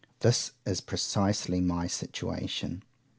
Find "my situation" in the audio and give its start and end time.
1.61-2.81